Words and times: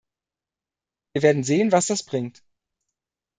Wir 1.13 1.21
werden 1.21 1.43
sehen, 1.43 1.71
was 1.71 1.85
das 1.85 2.01
bringt. 2.01 2.41